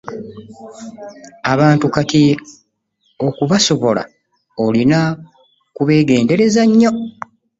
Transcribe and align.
Abantu 1.53 1.85
kati 1.95 2.23
okubasobola 3.27 4.01
olina 4.65 4.99
kubeegendereza 5.75 6.61
nnyo. 6.69 6.91